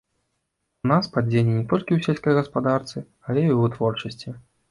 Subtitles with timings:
[0.87, 4.29] У нас падзенне не толькі ў сельскай гаспадарцы, але і ў вытворчасці.